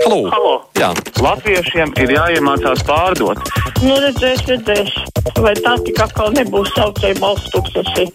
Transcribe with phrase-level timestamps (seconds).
[0.00, 0.30] Halo!
[0.32, 0.52] Halo.
[0.80, 0.88] Jā.
[1.20, 3.40] Latviešiem ir jāiemācās pārdot.
[3.84, 4.94] Nu, redzēs, redzēs.
[5.36, 8.06] Vai tā tik atkal nebūs saucēja balsts tūkstoši?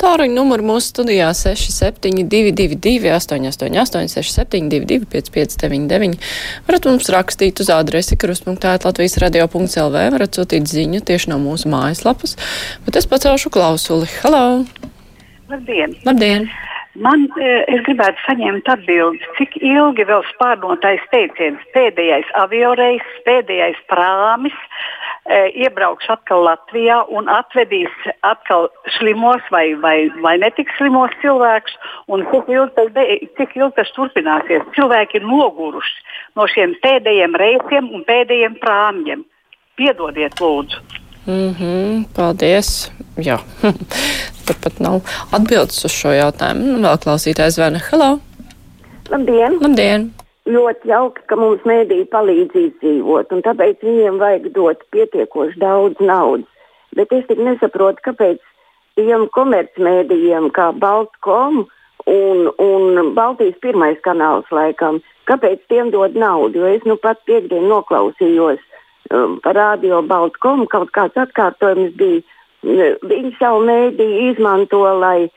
[0.00, 6.16] Tāruņa numuru mūsu studijā 6722, 888, 672, 559,
[6.70, 12.38] varat mums rakstīt uz adresi kruspunktēt Latvijas radio.lv, varat sūtīt ziņu tieši no mūsu mājaslapas,
[12.86, 14.08] bet es pacelšu klausuli.
[14.22, 14.62] Halo!
[15.50, 15.98] Labdien!
[16.06, 16.48] Labdien!
[16.98, 24.56] Man, eh, es gribētu saņemt atbildi, cik ilgi vēl spārnotais teiciens, pēdējais avioreis, pēdējais prāmis,
[25.30, 27.94] e, iebrauks atkal Latvijā un atvedīs
[28.26, 31.76] atkal slimos vai, vai, vai netik slimos cilvēkus,
[32.10, 34.66] un cik ilgi, cik ilgi tas turpināsies.
[34.74, 36.02] Cilvēki ir noguruši
[36.34, 39.22] no šiem pēdējiem reisiem un pēdējiem prāmjiem.
[39.78, 40.82] Piedodiet, lūdzu!
[41.30, 42.90] Mhm, paldies!
[43.24, 43.36] Jā,
[44.46, 45.00] turpat nav
[45.36, 46.76] atbildes uz šo jautājumu.
[46.76, 47.82] Nu, vēl klausītājs zvana.
[47.90, 48.16] Halo!
[49.10, 49.58] Labdien!
[49.60, 50.10] Labdien!
[50.50, 56.48] Ļoti jauki, ka mums mēdīja palīdz izdzīvot, un tāpēc viņiem vajag dot pietiekoši daudz naudas.
[56.96, 58.40] Bet es tik nesaprotu, kāpēc
[58.98, 61.66] tiem komercmēdījiem kā Baltkom
[62.10, 64.98] un, un Baltijas pirmais kanāls laikam,
[65.30, 68.58] kāpēc tiem dod naudu, jo es nu pat piekdien noklausījos
[69.14, 72.24] um, par radio Baltkom, kaut kāds atkārtojums bija.
[72.62, 75.30] Viņi savu mēdīju izmanto, lai,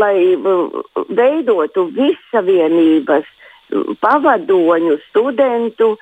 [0.00, 3.30] lai uh, veidotu vissavienības
[4.04, 5.94] pavadoņu studentu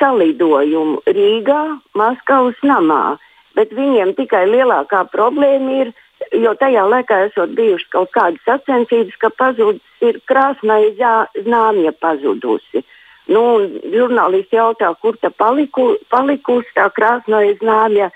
[0.00, 1.62] salidojumu Rīgā,
[1.96, 3.16] Maskavas namā.
[3.56, 5.92] Bet viņiem tikai lielākā problēma ir,
[6.36, 12.84] jo tajā laikā esot bijušas kaut kādas sacensības, ka pazudis ir krāsnai zāmja pazudusi.
[13.32, 13.42] Nu,
[13.90, 18.12] žurnālisti jautā, kur tā paliku, palikusi tā krāsnai zāmja.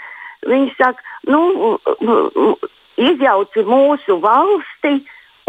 [0.49, 1.77] Viņi saka, nu,
[3.01, 4.95] izjauci mūsu valsti,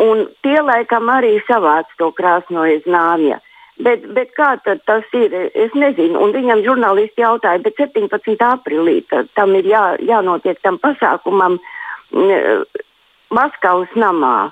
[0.01, 3.39] un tie laikam arī savāc to krāsno zāmja.
[3.81, 5.33] Bet, bet kā tas ir?
[5.55, 6.19] Es nezinu.
[6.21, 8.35] Un viņam žurnālisti jautāja, bet 17.
[8.45, 11.57] aprīlī ta, tam ir jā, jānotiek tam pasākumam
[13.31, 14.51] Maskavas namā.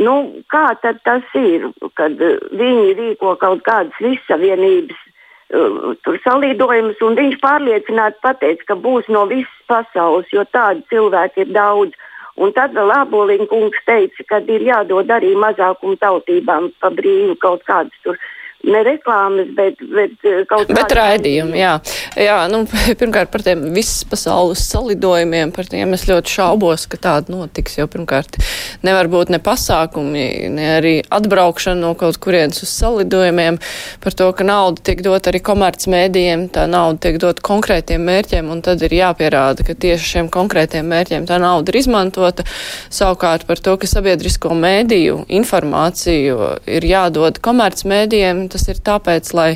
[0.00, 0.14] Nu,
[0.50, 5.03] kā tas ir, kad uh, viņi rīko kaut kādas vissavienības
[5.50, 11.52] tur salīdojumus, un viņš pārliecināti pateica, ka būs no visas pasaules, jo tādi cilvēki ir
[11.54, 11.92] daudz.
[12.36, 17.62] Un tad vēl Aboliņa kungs teica, ka ir jādod arī mazākumu tautībām pa brīvu kaut
[17.68, 18.18] kādas tur
[18.64, 21.74] ne reklāmas, bet, bet uh, kaut Bet kādas- raidījumi, jā.
[22.18, 22.62] Jā nu,
[23.00, 27.86] pirmkārt, par tiem visas pasaules salidojumiem, par tiem es ļoti šaubos, ka tāda notiks, jo
[27.90, 28.38] pirmkārt
[28.86, 33.58] nevar būt ne pasākumi, ne arī atbraukšana no kaut kurienes uz salidojumiem,
[34.04, 38.62] par to, ka nauda tiek dot arī komercmēdījiem, tā nauda tiek dot konkrētiem mērķiem, un
[38.64, 42.46] tad ir jāpierāda, ka tieši šiem konkrētiem mērķiem tā nauda ir izmantota.
[42.94, 49.50] Savukārt par to, ka sabiedrisko mēdīju informāciju ir jādod komercmēdījiem, tas ir tāpēc, lai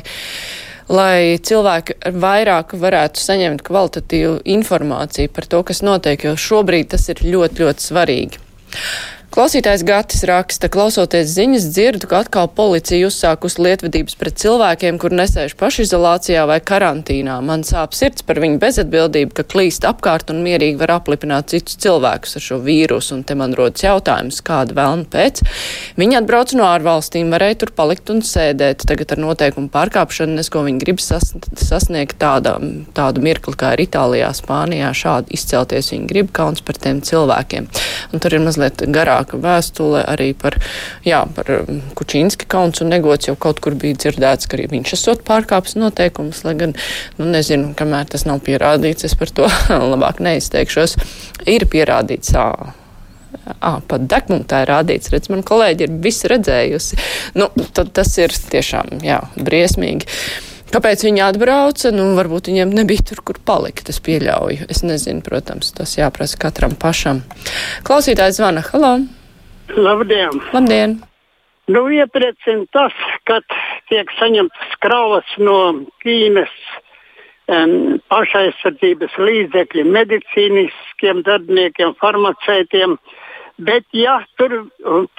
[0.89, 7.23] lai cilvēki vairāk varētu saņemt kvalitatīvu informāciju par to, kas notiek, jo šobrīd tas ir
[7.25, 8.43] ļoti, ļoti svarīgi.
[9.29, 15.53] Klausītājs Gatis raksta, klausoties ziņas, dzirdu, ka atkal policija uzsākus lietvedības pret cilvēkiem, kur nesēž
[15.59, 17.35] pašizolācijā vai karantīnā.
[17.45, 22.39] Man sāp sirds par viņu bezatbildību, ka klīst apkārt un mierīgi var aplipināt citus cilvēkus
[22.39, 25.43] ar šo vīrusu, un te man rodas jautājums, kāda vēlna pēc.
[26.01, 28.87] Viņi atbrauc no ārvalstīm, varēja tur palikt un sēdēt.
[28.89, 32.55] Tagad ar noteikumu pārkāpšanu, nes ko viņi grib sas, sasniegt tādā,
[32.97, 37.69] tādu mirkli, kā ir Itālijā, Spānijā, šādi izcelties viņi grib kauns par tiem cilvēkiem.
[38.09, 38.81] Un tur ir mazliet
[39.19, 40.57] garāka vēstule arī par,
[41.03, 44.93] jā, par um, Kučīnski kauns un negods jau kaut kur bija dzirdēts, ka arī viņš
[44.93, 46.75] esot pārkāpis noteikumus, lai gan,
[47.17, 49.47] nu nezinu, kamēr tas nav pierādīts, es par to
[49.93, 50.97] labāk neizteikšos.
[51.47, 52.73] Ir pierādīts, ā,
[53.59, 56.99] ā, pat degpunktā ir rādīts, redz, man kolēģi ir visi redzējusi.
[57.39, 60.07] Nu, tad tas ir tiešām, jā, briesmīgi.
[60.69, 61.89] Kāpēc viņi atbrauca?
[61.95, 63.89] Nu, varbūt viņiem nebija tur, kur palikt.
[63.89, 64.67] Es pieļauju.
[64.69, 67.23] Es nezinu, protams, tas jāprasa katram pašam.
[67.87, 68.61] Klausītājs zvana.
[68.69, 68.99] Halo!
[69.73, 70.37] Labdien!
[70.53, 70.99] Labdien!
[71.69, 72.93] Nu, iepriecina tas,
[73.29, 73.39] ka
[73.89, 75.57] tiek saņemtas kravas no
[76.01, 76.53] Ķīnas
[77.49, 82.97] um, pašaizsardzības līdzekļi medicīniskiem darbiniekiem, farmaceitiem.
[83.59, 84.69] Bet, ja tur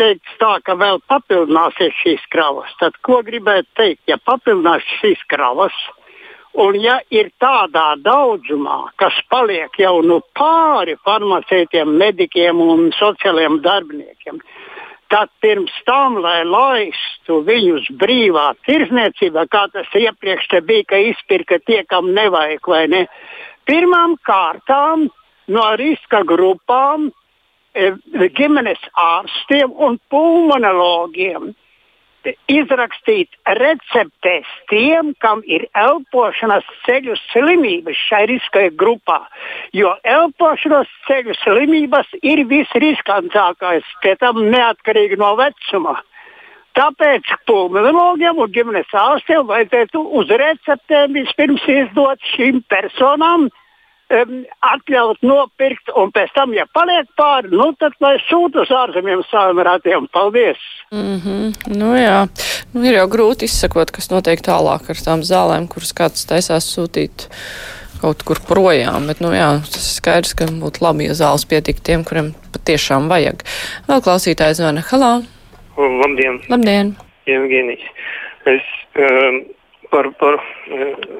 [0.00, 4.00] teiks tā, ka vēl papildināsies šīs kravas, tad ko gribētu teikt?
[4.08, 5.76] Ja papildinās šīs kravas,
[6.56, 14.40] un ja ir tādā daudzumā, kas paliek jau nu pāri farmaceitiem, medikiem un sociālajiem darbiniekiem,
[15.12, 21.82] tad pirms tam, lai laistu viņus brīvā tirzniecībā, kā tas iepriekš bija, ka izpirka tie,
[21.84, 23.06] kam nevajag, vai ne?
[23.68, 25.10] Pirmām kārtām
[25.50, 27.10] no riska grupām
[27.74, 31.52] ģimenes ārstiem un pulmonologiem
[32.52, 39.22] izrakstīt receptēs tiem, kam ir elpošanas ceļu slimības šai riska grupā.
[39.72, 45.96] Jo elpošanas ceļu slimības ir visriskantākais, pie tam neatkarīgi no vecuma.
[46.76, 53.48] Tāpēc pulmonologiem un ģimenes ārstiem vajadzētu uz receptēm vispirms izdot šīm personām
[54.10, 54.36] um,
[54.72, 59.62] atļaut nopirkt, un pēc tam, ja paliek pāri, nu, tad lai sūta uz ārzemēm saviem
[59.66, 60.08] ratiem.
[60.12, 60.60] Paldies!
[60.92, 61.76] Mm -hmm.
[61.78, 62.28] Nu, jā,
[62.74, 67.28] nu, ir jau grūti izsakot, kas notiek tālāk ar tām zālēm, kuras kāds taisās sūtīt
[68.00, 69.06] kaut kur projām.
[69.06, 73.08] Bet, nu, jā, tas ir skaidrs, ka būtu labi, ja zāles pietiktu tiem, kuriem patiešām
[73.08, 73.44] vajag.
[73.88, 74.82] Vēl klausītājs zvana.
[74.90, 75.22] Halā!
[75.76, 76.40] Labdien!
[76.48, 76.96] Labdien!
[77.26, 77.84] Evgenijs.
[78.48, 78.66] Es
[78.96, 79.44] um,
[79.90, 80.38] par, par,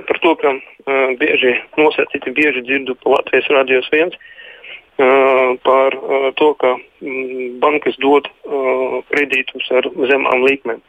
[0.09, 5.97] par to, ka uh, bieži nosacīti, bieži dzirdu Latvijas radios viens uh, par
[6.39, 8.29] to, ka mm, bankas dod
[9.11, 10.81] kredītus ar zemām līkmēm.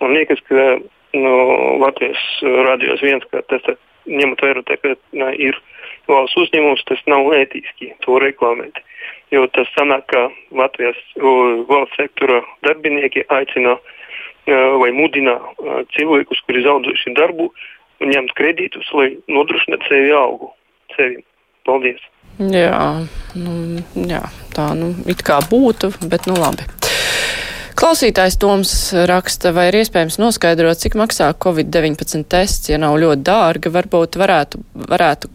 [0.00, 0.78] Man liekas, ka
[1.16, 1.34] no
[1.82, 2.22] Latvijas
[2.68, 3.64] radios viens, ka tas
[4.06, 4.94] ņemot vērā, ka
[5.34, 5.58] ir
[6.08, 8.78] valsts uzņēmums, tas nav ētiski to reklamēt.
[9.34, 13.94] Jo tas sanāk, ka Latvijas valsts sektora darbinieki aicina uh,
[14.82, 15.38] vai mudina
[15.96, 17.50] cilvēkus, kuri zaudējuši darbu,
[18.04, 20.52] ņemt kredītus, lai nodrošinātu sevi augu.
[20.96, 21.22] Sevi.
[21.68, 22.00] Paldies!
[22.38, 23.02] Jā,
[23.34, 24.22] nu, jā,
[24.54, 26.64] tā nu it kā būtu, bet nu labi.
[27.78, 28.70] Klausītājs Toms
[29.06, 34.62] raksta, vai ir iespējams noskaidrot, cik maksā Covid-19 tests, ja nav ļoti dārga, varbūt varētu,
[34.90, 35.30] varētu,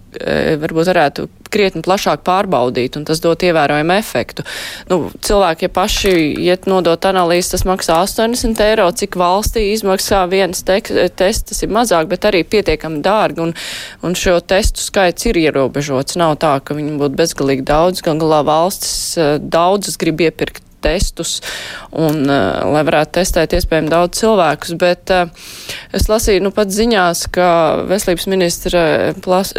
[0.59, 4.43] varbūt varētu krietni plašāk pārbaudīt, un tas dot ievērojumu efektu.
[4.89, 6.11] Nu, cilvēki, ja paši
[6.49, 12.11] iet nodot analīzes, tas maksā 80 eiro, cik valstī izmaksā viens tests, tas ir mazāk,
[12.11, 13.55] bet arī pietiekami dārgi, un,
[14.03, 16.19] un šo testu skaits ir ierobežots.
[16.19, 21.37] Nav tā, ka viņi būtu bezgalīgi daudz, gan galā valstis eh, daudzas grib iepirkt testus,
[21.91, 24.75] un, uh, lai varētu testēt iespējami daudz cilvēkus.
[24.81, 25.31] Bet uh,
[25.95, 27.47] es lasīju nu pat ziņās, ka
[27.89, 28.83] veselības ministra
[29.23, 29.53] plas,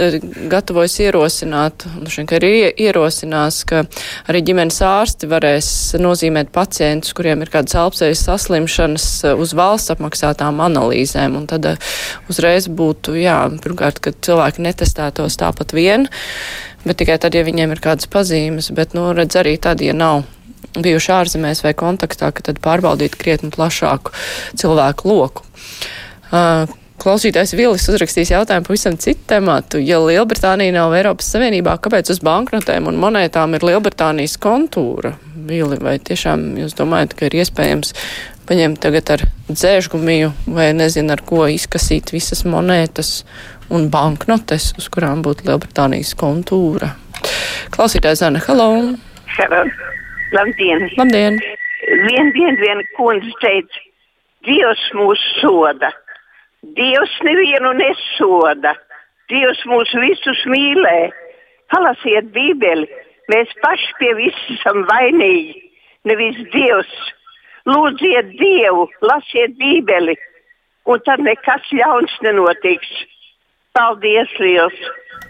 [0.52, 3.84] gatavojas ierosināt, un šeit arī ierosinās, ka
[4.30, 11.38] arī ģimenes ārsti varēs nozīmēt pacientus, kuriem ir kādas elpsejas saslimšanas uz valsts apmaksātām analīzēm.
[11.40, 11.96] Un tad uh,
[12.32, 16.08] uzreiz būtu, jā, pirmkārt, ka cilvēki netestētos tāpat vien
[16.84, 20.24] bet tikai tad, ja viņiem ir kādas pazīmes, bet, nu, redz arī tad, ja nav
[20.74, 24.14] bijuši ārzemēs vai kontaktā, ka tad pārbaudīt krietni plašāku
[24.60, 25.44] cilvēku loku.
[26.34, 26.66] Uh,
[27.04, 29.80] Klausītājs Vilis uzrakstīs jautājumu pavisam citu tematu.
[29.82, 35.16] Ja Lielbritānija nav Eiropas Savienībā, kāpēc uz banknotēm un monētām ir Lielbritānijas kontūra?
[35.34, 37.92] Vili, vai tiešām jūs domājat, ka ir iespējams
[38.48, 43.24] paņemt tagad ar dzēžgumiju vai nezinu ar ko izkasīt visas monētas
[43.74, 46.94] un banknotes, uz kurām būtu Lielbritānijas kontūra?
[47.74, 48.70] Klausītājs Zana, hello!
[49.34, 49.66] Hello!
[50.34, 50.88] Labdien!
[50.98, 51.40] Labdien!
[52.06, 53.82] Vien dienu viena kundze teica,
[54.44, 55.90] Dievs mūs soda.
[56.76, 58.74] Dievs nevienu nesoda.
[59.32, 60.98] Dievs mūs visus mīlē.
[61.72, 62.88] Palasiet Bībeli.
[63.32, 65.62] Mēs paši pie visam esam vainīgi.
[66.04, 66.92] Nevis Dievs.
[67.64, 70.18] Lūdziet Dievu, lasiet Bībeli,
[70.84, 72.90] un tad nekas ļauns nenotiks.
[73.74, 74.76] Paldies, liels!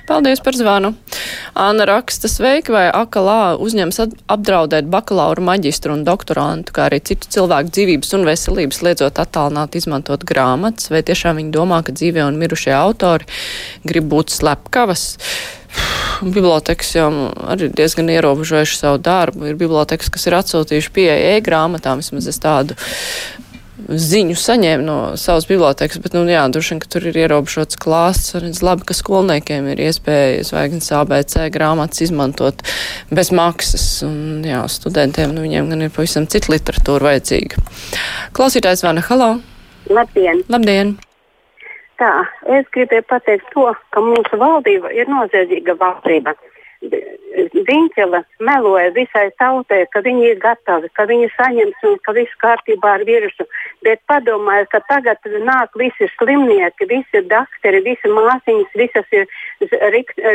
[0.08, 0.90] Paldies par zvanu.
[1.54, 7.70] Anna raksta sveiki, vai akalā uzņems apdraudēt bakalauru, maģistru un doktorantu, kā arī citu cilvēku
[7.70, 12.74] dzīvības un veselības, liedzot attālināt izmantot grāmatas, vai tiešām viņi domā, ka dzīvē un mirušie
[12.74, 13.30] autori
[13.86, 15.06] grib būt slepkavas.
[16.24, 17.08] Biblioteks jau
[17.50, 19.46] arī diezgan ierobežojuši savu darbu.
[19.50, 22.78] Ir biblioteks, kas ir atsūtījuši pieeja e-grāmatām, vismaz es tādu
[23.88, 28.34] ziņu saņēma no savas bibliotekas, bet, nu, jā, droši vien, ka tur ir ierobežots klāsts.
[28.38, 32.64] Redz, labi, ka skolniekiem ir iespēja zvaigznes ABC grāmatas izmantot
[33.14, 37.64] bez maksas, un, jā, studentiem, nu, viņiem gan ir pavisam cita literatūra vajadzīga.
[38.36, 39.34] Klausītājs Vana, halo!
[39.92, 40.44] Labdien!
[40.52, 40.96] Labdien!
[42.00, 42.10] Tā,
[42.56, 46.34] es gribēju pateikt to, ka mūsu valdība ir noziedzīga valdība.
[47.68, 52.92] Diņķela meloja visai tautai, ka viņi ir gatavi, ka viņi saņems un ka viss kārtībā
[52.98, 53.46] ar virusu.
[53.86, 59.26] Bet padomājiet, ka tagad nāk visi slimnieki, visi doktori, visi māsīņas, visas ir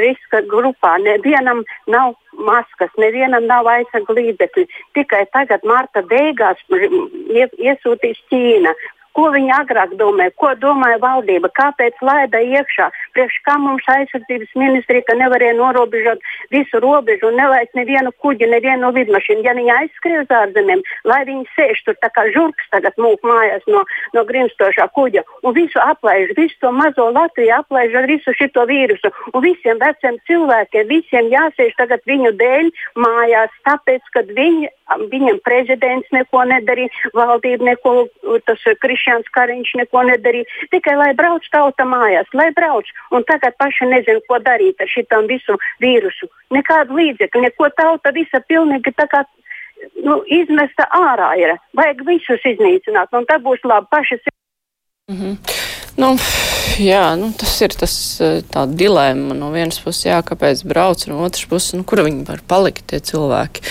[0.04, 0.98] riska grupā.
[1.06, 2.18] Nevienam nav
[2.50, 4.68] maskas, nevienam nav aizsargu līdzekļi.
[4.98, 8.76] Tikai tagad marta beigās iesūtīs Ķīna
[9.18, 15.06] Ko viņi agrāk domāja, ko domāja valdība, kāpēc laida iekšā, priekš kā mums aizsardzības ministrija,
[15.08, 16.22] ka nevarēja norobežot
[16.54, 19.46] visu robežu un nelaist nevienu kuģi, nevienu lidmašīnu.
[19.48, 23.66] Ja viņi aizskrien uz ārzemēm, lai viņi sēž tur tā kā žurks tagad mūk mājās
[23.68, 23.84] no,
[24.16, 29.12] no grimstošā kuģa un visu aplaiž, visu to mazo Latviju aplaiž ar visu šito vīrusu.
[29.34, 34.70] Un visiem veciem cilvēkiem, visiem jāsēž tagad viņu dēļ mājās, tāpēc, ka viņi,
[35.12, 37.96] viņam prezidents neko nedarīja, valdība neko,
[38.48, 38.64] tas
[39.10, 40.46] Krišjāns Kariņš neko nedarīja.
[40.72, 42.86] Tikai lai brauc tauta mājās, lai brauc.
[43.12, 46.30] Un tagad paši nezinu, ko darīt ar šitam visu vīrusu.
[46.54, 49.24] Nekādu līdzekļu, neko tauta visa pilnīgi tā kā
[50.04, 51.56] nu, izmesta ārā ir.
[51.74, 54.20] Vajag visus iznīcināt, un tad būs labi paši.
[55.10, 55.38] Mm -hmm.
[55.98, 56.16] Nu,
[56.80, 58.22] jā, nu, tas ir tas
[58.54, 59.34] tā dilemma.
[59.34, 63.00] No vienas puses, jā, kāpēc brauc, no otras puses, nu, kur viņi var palikt, tie
[63.00, 63.62] cilvēki.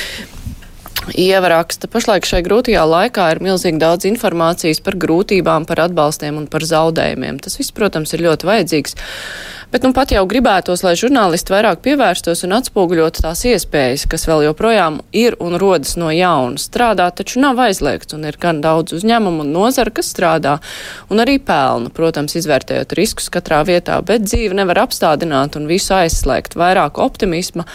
[1.17, 6.49] Ieva raksta, pašlaik šai grūtajā laikā ir milzīgi daudz informācijas par grūtībām, par atbalstiem un
[6.51, 7.41] par zaudējumiem.
[7.45, 8.99] Tas viss, protams, ir ļoti vajadzīgs.
[9.69, 14.47] Bet nu pat jau gribētos, lai žurnālisti vairāk pievērstos un atspoguļotu tās iespējas, kas vēl
[14.47, 16.57] joprojām ir un rodas no jauna.
[16.57, 20.55] Strādāt taču nav aizliegts un ir gan daudz uzņēmumu un nozara, kas strādā
[21.13, 26.57] un arī pelna, protams, izvērtējot riskus katrā vietā, bet dzīve nevar apstādināt un visu aizslēgt.
[26.57, 27.67] Vairāk optimisma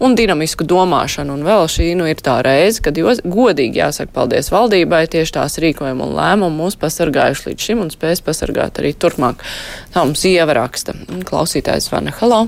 [0.00, 1.36] un dinamisku domāšanu.
[1.36, 5.60] Un vēl šī nu ir tā reize, kad jo, godīgi jāsaka paldies valdībai, tieši tās
[5.60, 9.44] rīkojumu un lēmumu mūs pasargājuši līdz šim un spēs pasargāt arī turpmāk.
[9.92, 10.96] Tā mums ievaraksta
[11.34, 12.14] klausītājs Vana.
[12.20, 12.46] Halo!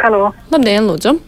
[0.00, 0.32] Halo!
[0.52, 1.18] Labdien, lūdzu!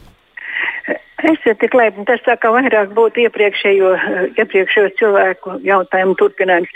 [1.27, 3.91] Esiet tik laipni, tas tā kā vairāk būtu iepriekšējo,
[4.37, 6.73] iepriekšējo cilvēku jautājumu turpinājums.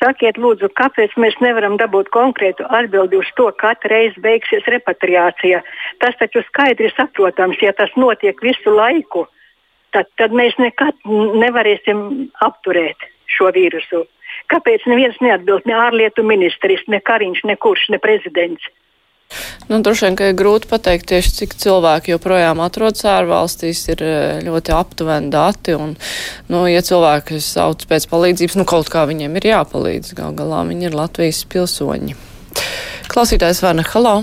[0.00, 5.60] Sakiet, lūdzu, kāpēc mēs nevaram dabūt konkrētu atbildi uz to, kad reiz beigsies repatriācija?
[6.00, 9.26] Tas taču skaidri saprotams, ja tas notiek visu laiku,
[9.94, 12.02] tad, tad mēs nekad nevarēsim
[12.46, 14.06] apturēt šo vīrusu.
[14.50, 18.66] Kāpēc neviens neatbild, ne ārlietu ministrs, ne Kariņš, ne kurš, ne prezidents?
[19.70, 24.40] Nu, droši vien, ka ir grūti pateikt tieši, cik cilvēki joprojām atrodas ārvalstīs, ir eh,
[24.46, 25.94] ļoti aptuveni dati, un,
[26.50, 30.90] nu, ja cilvēki sauc pēc palīdzības, nu, kaut kā viņiem ir jāpalīdz, gal galā viņi
[30.90, 32.18] ir Latvijas pilsoņi.
[33.10, 34.20] Klausītājs Vana, halo!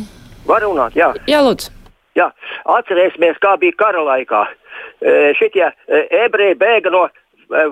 [0.47, 1.09] Var runāt, jā.
[1.27, 1.71] Jā, lūdzu.
[2.17, 2.31] Jā,
[2.77, 4.45] atcerēsimies, kā bija kara laikā.
[4.99, 7.65] E, šitie e, ebreji bēga no e,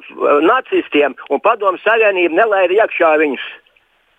[0.45, 3.45] nacistiem, un padomu savienība nelaida iekšā viņus.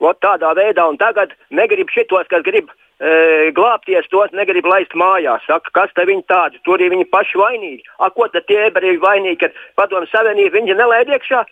[0.05, 5.45] Ot tādā veidā, un tagad negrib šitos, kas grib e, glābties, tos negrib laist mājās.
[5.49, 6.63] Saka, kas te viņi tādi?
[6.65, 7.85] Tur ir viņi paši vainīgi.
[7.99, 11.45] A, ko tad tie ebreji vainīgi, kad padomu savienību viņi nelaid iekšā?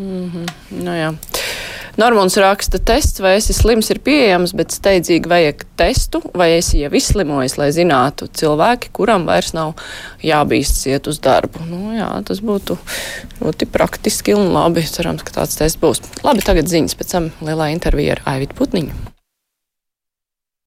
[0.00, 0.46] Mm -hmm.
[0.84, 1.12] nu, jā.
[2.00, 6.88] Normons raksta, tests vai esi slims ir pieejams, bet steidzīgi vajag testu, vai esi jau
[6.96, 9.74] izslimojis, lai zinātu cilvēki, kuram vairs nav
[10.24, 11.66] jābīstas iet uz darbu.
[11.68, 12.78] Nu, jā, tas būtu
[13.42, 14.86] ļoti praktiski un labi.
[14.88, 16.00] Cerams, ka tāds tests būs.
[16.24, 19.12] Labi, tagad ziņas pēc tam lielā intervija ar Aivitu Putniņu.